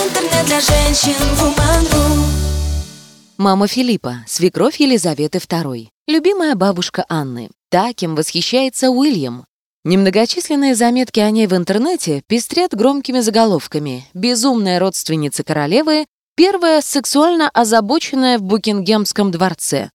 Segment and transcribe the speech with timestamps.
[0.00, 2.24] Интернет для женщин Woman.ru
[3.36, 7.50] Мама Филиппа, свекровь Елизаветы II, любимая бабушка Анны.
[7.68, 9.44] Та, кем восхищается Уильям.
[9.84, 18.38] Немногочисленные заметки о ней в интернете пестрят громкими заголовками «Безумная родственница королевы», «Первая сексуально озабоченная
[18.38, 19.90] в Букингемском дворце».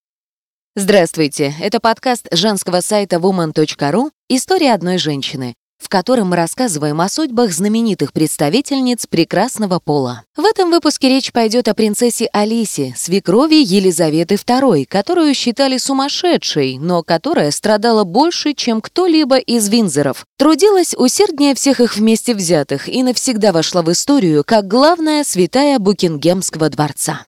[0.75, 7.51] Здравствуйте, это подкаст женского сайта woman.ru «История одной женщины», в котором мы рассказываем о судьбах
[7.51, 10.23] знаменитых представительниц прекрасного пола.
[10.35, 17.03] В этом выпуске речь пойдет о принцессе Алисе, свекрови Елизаветы II, которую считали сумасшедшей, но
[17.03, 20.25] которая страдала больше, чем кто-либо из Винзоров.
[20.37, 26.69] Трудилась усерднее всех их вместе взятых и навсегда вошла в историю как главная святая Букингемского
[26.69, 27.25] дворца.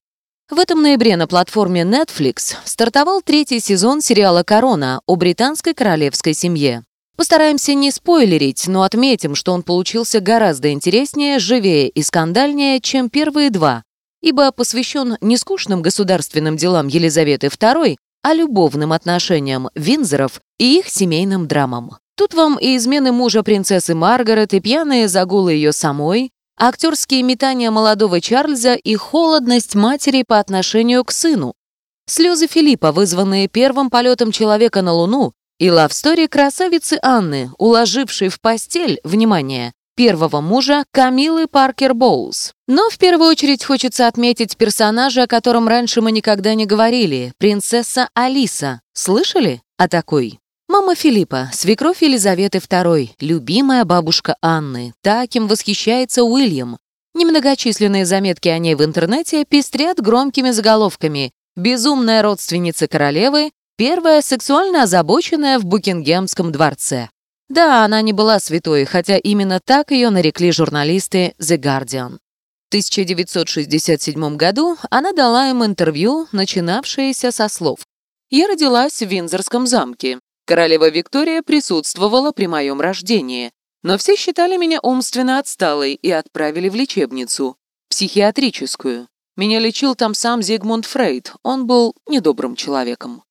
[0.50, 6.84] В этом ноябре на платформе Netflix стартовал третий сезон сериала «Корона» о британской королевской семье.
[7.18, 13.50] Постараемся не спойлерить, но отметим, что он получился гораздо интереснее, живее и скандальнее, чем первые
[13.50, 13.82] два,
[14.22, 21.48] ибо посвящен не скучным государственным делам Елизаветы II, а любовным отношениям Винзоров и их семейным
[21.48, 21.96] драмам.
[22.16, 28.20] Тут вам и измены мужа принцессы Маргарет, и пьяные загулы ее самой, актерские метания молодого
[28.20, 31.54] Чарльза и холодность матери по отношению к сыну.
[32.06, 39.00] Слезы Филиппа, вызванные первым полетом человека на Луну, и лавстори красавицы Анны, уложившей в постель,
[39.04, 42.52] внимание, первого мужа Камилы Паркер Боулс.
[42.68, 48.08] Но в первую очередь хочется отметить персонажа, о котором раньше мы никогда не говорили, принцесса
[48.14, 48.80] Алиса.
[48.92, 50.38] Слышали о такой?
[50.68, 56.78] Мама Филиппа, свекровь Елизаветы II, любимая бабушка Анны, та, кем восхищается Уильям.
[57.14, 65.60] Немногочисленные заметки о ней в интернете пестрят громкими заголовками «Безумная родственница королевы», Первая сексуально озабоченная
[65.60, 67.10] в Букингемском дворце.
[67.48, 72.18] Да, она не была святой, хотя именно так ее нарекли журналисты The Guardian.
[72.64, 77.86] В 1967 году она дала им интервью, начинавшееся со слов
[78.30, 80.18] «Я родилась в Винзорском замке.
[80.44, 83.52] Королева Виктория присутствовала при моем рождении,
[83.84, 87.56] но все считали меня умственно отсталой и отправили в лечебницу,
[87.90, 89.06] психиатрическую.
[89.36, 93.22] Меня лечил там сам Зигмунд Фрейд, он был недобрым человеком.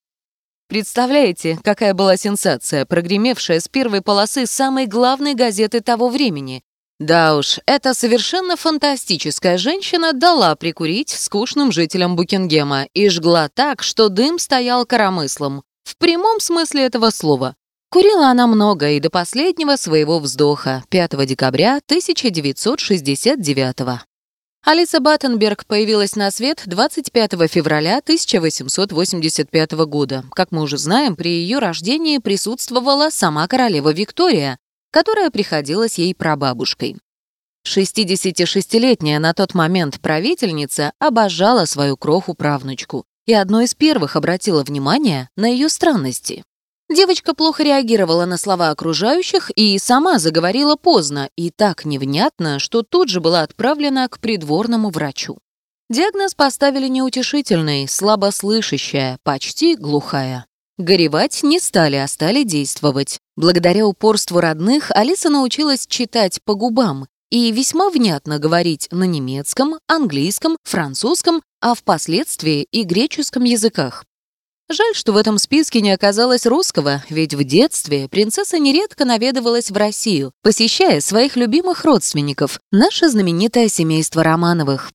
[0.68, 6.62] Представляете, какая была сенсация, прогремевшая с первой полосы самой главной газеты того времени?
[7.00, 14.10] Да уж, эта совершенно фантастическая женщина дала прикурить скучным жителям Букингема и жгла так, что
[14.10, 15.64] дым стоял коромыслом.
[15.84, 17.56] В прямом смысле этого слова.
[17.90, 24.07] Курила она много и до последнего своего вздоха, 5 декабря 1969 года.
[24.70, 30.26] Алиса Баттенберг появилась на свет 25 февраля 1885 года.
[30.34, 34.58] Как мы уже знаем, при ее рождении присутствовала сама королева Виктория,
[34.92, 36.98] которая приходилась ей прабабушкой.
[37.66, 45.48] 66-летняя на тот момент правительница обожала свою кроху-правнучку и одной из первых обратила внимание на
[45.48, 46.44] ее странности.
[46.90, 53.10] Девочка плохо реагировала на слова окружающих и сама заговорила поздно и так невнятно, что тут
[53.10, 55.38] же была отправлена к придворному врачу.
[55.90, 60.46] Диагноз поставили неутешительный, слабослышащая, почти глухая.
[60.78, 63.20] Горевать не стали, а стали действовать.
[63.36, 70.58] Благодаря упорству родных Алиса научилась читать по губам и весьма внятно говорить на немецком, английском,
[70.64, 74.06] французском, а впоследствии и греческом языках.
[74.70, 79.78] Жаль, что в этом списке не оказалось русского, ведь в детстве принцесса нередко наведывалась в
[79.78, 84.92] Россию, посещая своих любимых родственников, наше знаменитое семейство Романовых.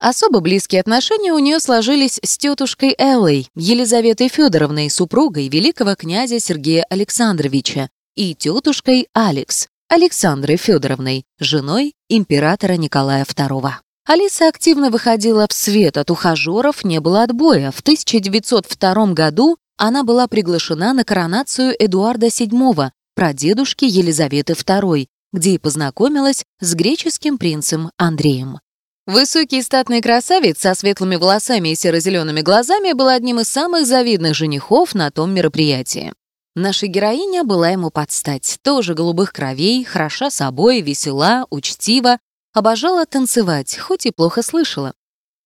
[0.00, 6.84] Особо близкие отношения у нее сложились с тетушкой Эллой, Елизаветой Федоровной, супругой великого князя Сергея
[6.90, 13.74] Александровича, и тетушкой Алекс, Александрой Федоровной, женой императора Николая II.
[14.04, 17.70] Алиса активно выходила в свет, от ухажеров не было отбоя.
[17.70, 25.58] В 1902 году она была приглашена на коронацию Эдуарда VII, прадедушки Елизаветы II, где и
[25.58, 28.58] познакомилась с греческим принцем Андреем.
[29.06, 34.94] Высокий статный красавец со светлыми волосами и серо-зелеными глазами был одним из самых завидных женихов
[34.94, 36.12] на том мероприятии.
[36.54, 42.18] Наша героиня была ему под стать, тоже голубых кровей, хороша собой, весела, учтива,
[42.52, 44.92] Обожала танцевать, хоть и плохо слышала.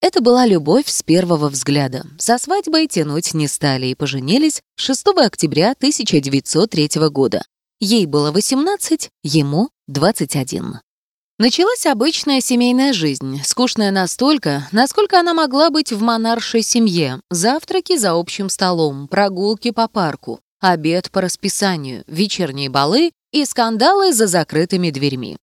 [0.01, 2.05] Это была любовь с первого взгляда.
[2.19, 7.43] Со свадьбой тянуть не стали и поженились 6 октября 1903 года.
[7.79, 10.81] Ей было 18, ему 21.
[11.39, 17.21] Началась обычная семейная жизнь, скучная настолько, насколько она могла быть в монаршей семье.
[17.31, 24.27] Завтраки за общим столом, прогулки по парку, обед по расписанию, вечерние балы и скандалы за
[24.27, 25.37] закрытыми дверьми.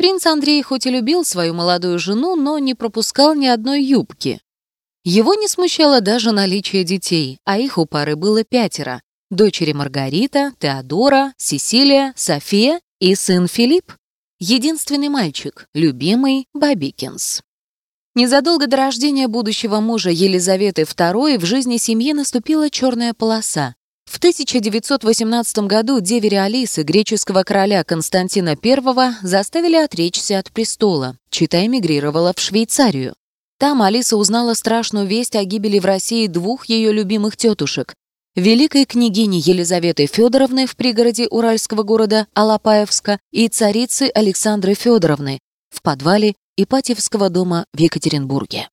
[0.00, 4.40] Принц Андрей хоть и любил свою молодую жену, но не пропускал ни одной юбки.
[5.04, 9.02] Его не смущало даже наличие детей, а их у пары было пятеро.
[9.30, 13.92] Дочери Маргарита, Теодора, Сесилия, София и сын Филипп.
[14.38, 17.42] Единственный мальчик, любимый Бабикинс.
[18.14, 23.74] Незадолго до рождения будущего мужа Елизаветы II в жизни семьи наступила черная полоса.
[24.10, 31.16] В 1918 году деверя Алисы, греческого короля Константина I, заставили отречься от престола.
[31.30, 33.14] Чита эмигрировала в Швейцарию.
[33.60, 37.94] Там Алиса узнала страшную весть о гибели в России двух ее любимых тетушек.
[38.34, 46.34] Великой княгини Елизаветы Федоровны в пригороде уральского города Алапаевска и царицы Александры Федоровны в подвале
[46.56, 48.70] Ипатьевского дома в Екатеринбурге.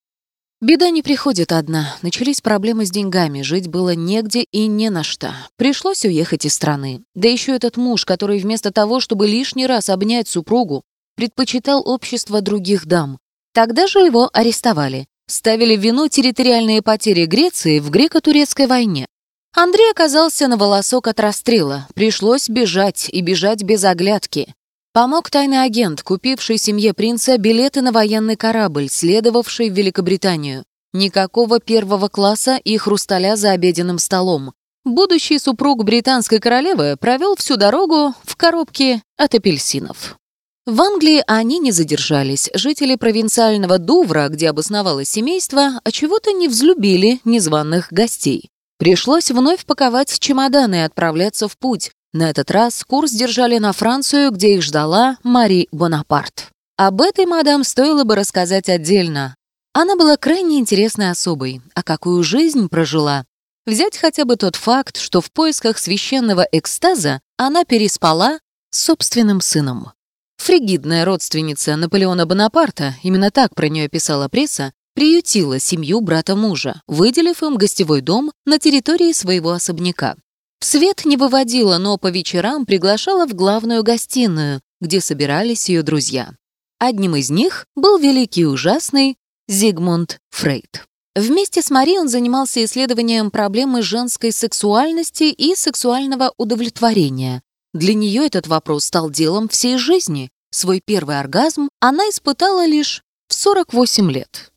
[0.60, 1.94] Беда не приходит одна.
[2.02, 5.32] Начались проблемы с деньгами, жить было негде и не на что.
[5.56, 7.04] Пришлось уехать из страны.
[7.14, 10.82] Да еще этот муж, который вместо того, чтобы лишний раз обнять супругу,
[11.14, 13.18] предпочитал общество других дам.
[13.54, 15.06] Тогда же его арестовали.
[15.28, 19.06] Ставили в вину территориальные потери Греции в греко-турецкой войне.
[19.54, 21.86] Андрей оказался на волосок от расстрела.
[21.94, 24.54] Пришлось бежать, и бежать без оглядки.
[24.92, 30.64] Помог тайный агент, купивший семье принца билеты на военный корабль, следовавший в Великобританию.
[30.92, 34.52] Никакого первого класса и хрусталя за обеденным столом.
[34.84, 40.16] Будущий супруг британской королевы провел всю дорогу в коробке от апельсинов.
[40.64, 42.50] В Англии они не задержались.
[42.54, 48.50] Жители провинциального Дувра, где обосновалось семейство, чего-то не взлюбили незваных гостей.
[48.78, 54.30] Пришлось вновь паковать чемоданы и отправляться в путь, на этот раз курс держали на Францию,
[54.30, 56.48] где их ждала Мари Бонапарт.
[56.76, 59.34] Об этой мадам стоило бы рассказать отдельно.
[59.74, 63.24] Она была крайне интересной особой, а какую жизнь прожила.
[63.66, 68.38] Взять хотя бы тот факт, что в поисках священного экстаза она переспала
[68.70, 69.92] с собственным сыном.
[70.38, 77.42] Фригидная родственница Наполеона Бонапарта, именно так про нее писала пресса, приютила семью брата мужа, выделив
[77.42, 80.16] им гостевой дом на территории своего особняка.
[80.60, 86.32] В свет не выводила, но по вечерам приглашала в главную гостиную, где собирались ее друзья.
[86.78, 89.16] Одним из них был великий ужасный
[89.46, 90.84] Зигмунд Фрейд.
[91.14, 97.42] Вместе с Мари он занимался исследованием проблемы женской сексуальности и сексуального удовлетворения.
[97.72, 100.30] Для нее этот вопрос стал делом всей жизни.
[100.50, 104.52] Свой первый оргазм она испытала лишь в 48 лет.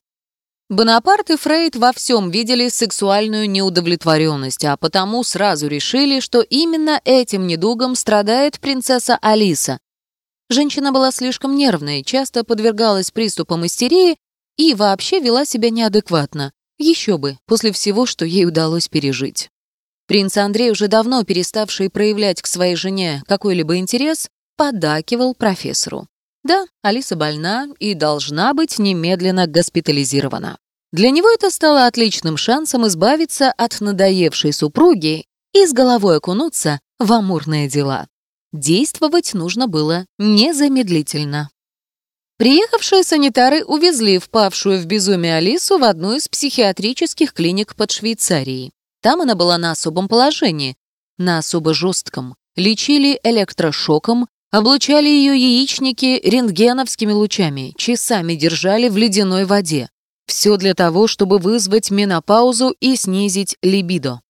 [0.71, 7.45] Бонапарт и Фрейд во всем видели сексуальную неудовлетворенность, а потому сразу решили, что именно этим
[7.45, 9.79] недугом страдает принцесса Алиса.
[10.49, 14.15] Женщина была слишком нервной, часто подвергалась приступам истерии
[14.55, 16.53] и вообще вела себя неадекватно.
[16.77, 19.49] Еще бы, после всего, что ей удалось пережить.
[20.07, 26.07] Принц Андрей, уже давно переставший проявлять к своей жене какой-либо интерес, подакивал профессору.
[26.43, 30.57] Да, Алиса больна и должна быть немедленно госпитализирована.
[30.91, 37.11] Для него это стало отличным шансом избавиться от надоевшей супруги и с головой окунуться в
[37.11, 38.07] амурные дела.
[38.51, 41.49] Действовать нужно было незамедлительно.
[42.37, 48.71] Приехавшие санитары увезли впавшую в безумие Алису в одну из психиатрических клиник под Швейцарией.
[49.01, 50.75] Там она была на особом положении,
[51.17, 52.35] на особо жестком.
[52.55, 59.87] Лечили электрошоком, Облучали ее яичники рентгеновскими лучами, часами держали в ледяной воде.
[60.31, 64.21] Все для того, чтобы вызвать менопаузу и снизить либидо.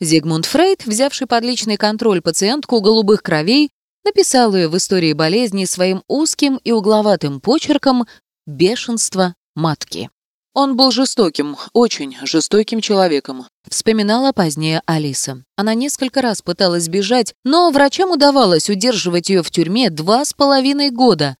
[0.00, 3.70] Зигмунд Фрейд, взявший под личный контроль пациентку голубых кровей,
[4.04, 8.06] написал ее в истории болезни своим узким и угловатым почерком
[8.46, 10.10] «Бешенство матки».
[10.52, 15.42] Он был жестоким, очень жестоким человеком, вспоминала позднее Алиса.
[15.56, 20.90] Она несколько раз пыталась бежать, но врачам удавалось удерживать ее в тюрьме два с половиной
[20.90, 21.34] года.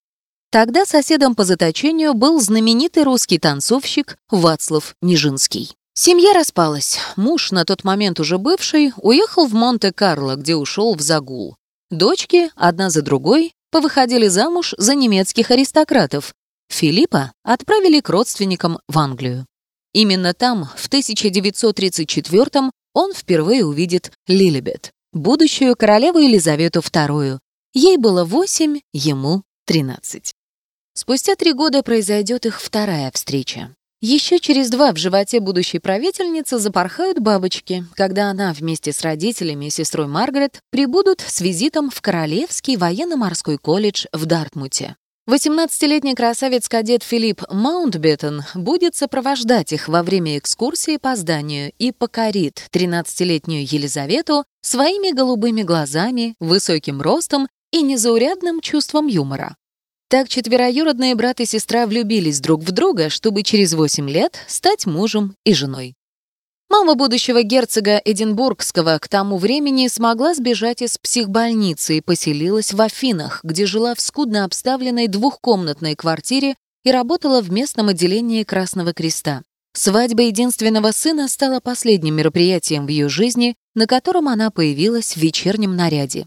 [0.56, 5.76] Тогда соседом по заточению был знаменитый русский танцовщик Вацлав Нижинский.
[5.92, 6.98] Семья распалась.
[7.16, 11.56] Муж, на тот момент уже бывший, уехал в Монте-Карло, где ушел в загул.
[11.90, 16.32] Дочки, одна за другой, повыходили замуж за немецких аристократов,
[16.70, 19.44] Филиппа отправили к родственникам в Англию.
[19.92, 27.40] Именно там, в 1934 он впервые увидит Лилибет, будущую королеву Елизавету II.
[27.74, 30.32] Ей было 8, ему 13.
[30.98, 33.74] Спустя три года произойдет их вторая встреча.
[34.00, 39.70] Еще через два в животе будущей правительницы запорхают бабочки, когда она вместе с родителями и
[39.70, 44.96] сестрой Маргарет прибудут с визитом в Королевский военно-морской колледж в Дартмуте.
[45.28, 53.66] 18-летний красавец-кадет Филипп Маунтбеттен будет сопровождать их во время экскурсии по зданию и покорит 13-летнюю
[53.70, 59.56] Елизавету своими голубыми глазами, высоким ростом и незаурядным чувством юмора.
[60.08, 65.34] Так четвероюродные брат и сестра влюбились друг в друга, чтобы через 8 лет стать мужем
[65.44, 65.94] и женой.
[66.68, 73.40] Мама будущего герцога Эдинбургского к тому времени смогла сбежать из психбольницы и поселилась в Афинах,
[73.42, 79.42] где жила в скудно обставленной двухкомнатной квартире и работала в местном отделении Красного Креста.
[79.72, 85.74] Свадьба единственного сына стала последним мероприятием в ее жизни, на котором она появилась в вечернем
[85.74, 86.26] наряде.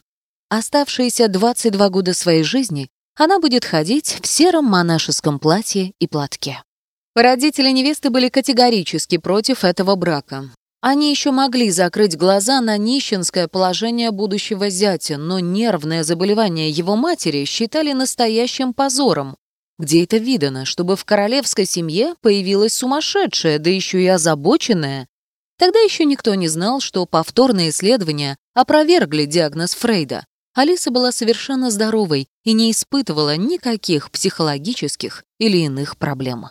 [0.49, 6.63] Оставшиеся 22 года своей жизни она будет ходить в сером монашеском платье и платке.
[7.15, 10.49] Родители невесты были категорически против этого брака.
[10.81, 17.43] Они еще могли закрыть глаза на нищенское положение будущего зятя, но нервное заболевание его матери
[17.43, 19.35] считали настоящим позором.
[19.77, 25.07] Где это видано, чтобы в королевской семье появилась сумасшедшая, да еще и озабоченная?
[25.57, 30.23] Тогда еще никто не знал, что повторные исследования опровергли диагноз Фрейда.
[30.53, 36.47] Алиса была совершенно здоровой и не испытывала никаких психологических или иных проблем.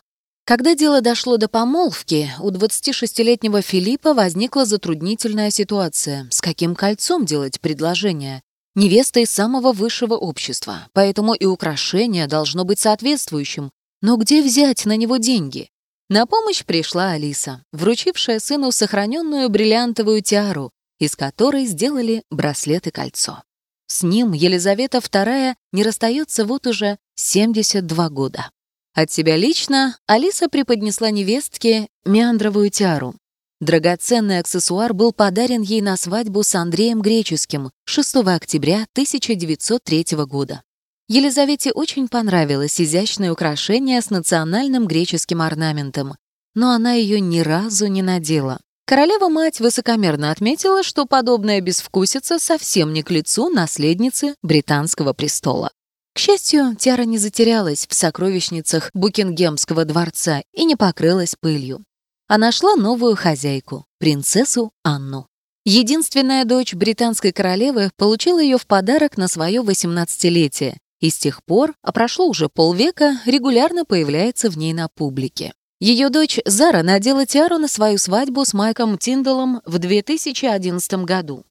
[0.49, 6.27] Когда дело дошло до помолвки, у 26-летнего Филиппа возникла затруднительная ситуация.
[6.31, 8.43] С каким кольцом делать предложение?
[8.75, 13.71] Невеста из самого высшего общества, поэтому и украшение должно быть соответствующим.
[14.01, 15.69] Но где взять на него деньги?
[16.09, 23.43] На помощь пришла Алиса, вручившая сыну сохраненную бриллиантовую тиару, из которой сделали браслет и кольцо.
[23.89, 28.51] С ним Елизавета II не расстается вот уже 72 года.
[28.95, 33.15] От себя лично Алиса преподнесла невестке меандровую тиару.
[33.61, 40.63] Драгоценный аксессуар был подарен ей на свадьбу с Андреем Греческим 6 октября 1903 года.
[41.09, 46.15] Елизавете очень понравилось изящное украшение с национальным греческим орнаментом,
[46.55, 48.61] но она ее ни разу не надела.
[48.89, 55.71] Королева-мать высокомерно отметила, что подобная безвкусица совсем не к лицу наследницы британского престола.
[56.15, 61.85] К счастью, Тиара не затерялась в сокровищницах Букингемского дворца и не покрылась пылью.
[62.29, 65.27] А нашла новую хозяйку, принцессу Анну.
[65.67, 71.75] Единственная дочь британской королевы получила ее в подарок на свое 18-летие, и с тех пор,
[71.83, 75.53] а прошло уже полвека, регулярно появляется в ней на публике.
[75.81, 81.45] Ее дочь Зара надела тиару на свою свадьбу с Майком Тиндалом в 2011 году.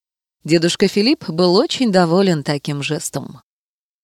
[0.44, 3.42] Дедушка Филипп был очень доволен таким жестом.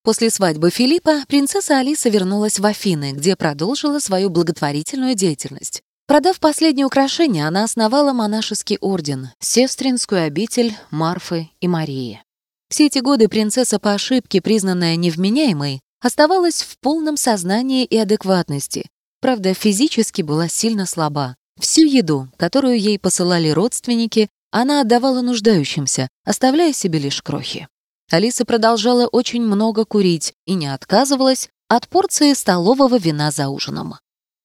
[0.01, 5.81] После свадьбы Филиппа принцесса Алиса вернулась в Афины, где продолжила свою благотворительную деятельность.
[6.07, 12.21] Продав последнее украшение, она основала монашеский орден, сестринскую обитель Марфы и Марии.
[12.69, 18.89] Все эти годы принцесса по ошибке, признанная невменяемой, оставалась в полном сознании и адекватности.
[19.23, 21.37] Правда, физически была сильно слаба.
[21.57, 27.69] Всю еду, которую ей посылали родственники, она отдавала нуждающимся, оставляя себе лишь крохи.
[28.11, 33.95] Алиса продолжала очень много курить и не отказывалась от порции столового вина за ужином.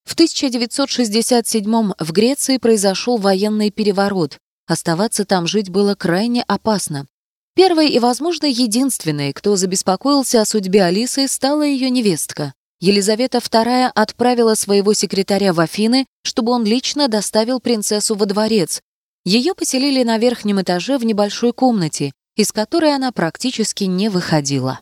[0.05, 4.39] В 1967 в Греции произошел военный переворот.
[4.69, 7.09] Оставаться там жить было крайне опасно.
[7.57, 12.55] Первой и, возможно, единственной, кто забеспокоился о судьбе Алисы, стала ее невестка.
[12.81, 18.81] Елизавета II отправила своего секретаря в Афины, чтобы он лично доставил принцессу во дворец.
[19.25, 24.81] Ее поселили на верхнем этаже в небольшой комнате, из которой она практически не выходила.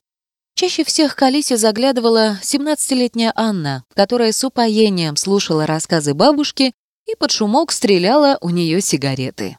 [0.54, 6.72] Чаще всех к Алисе заглядывала 17-летняя Анна, которая с упоением слушала рассказы бабушки
[7.06, 9.56] и под шумок стреляла у нее сигареты.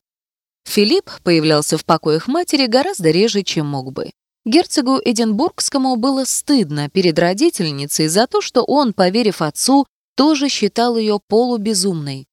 [0.66, 4.12] Филипп появлялся в покоях матери гораздо реже, чем мог бы.
[4.48, 9.86] Герцогу Эдинбургскому было стыдно перед родительницей за то, что он, поверив отцу,
[10.16, 12.28] тоже считал ее полубезумной.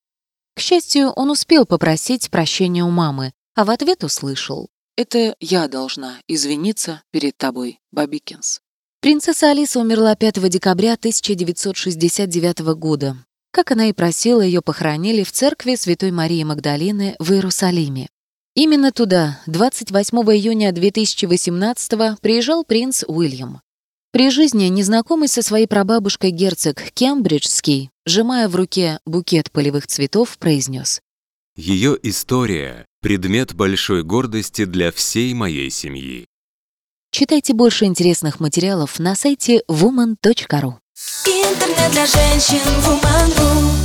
[0.54, 4.68] К счастью, он успел попросить прощения у мамы, а в ответ услышал.
[4.96, 8.60] Это я должна извиниться перед тобой, Бабикинс.
[9.00, 13.16] Принцесса Алиса умерла 5 декабря 1969 года.
[13.50, 18.06] Как она и просила, ее похоронили в церкви Святой Марии Магдалины в Иерусалиме.
[18.54, 23.60] Именно туда 28 июня 2018 приезжал принц Уильям.
[24.12, 31.00] При жизни незнакомый со своей прабабушкой герцог Кембриджский, сжимая в руке букет полевых цветов, произнес
[31.56, 36.26] ее история– предмет большой гордости для всей моей семьи.
[37.12, 40.74] Читайте больше интересных материалов на сайте woman.ru.
[41.26, 43.83] Интернет для женщин woman.ru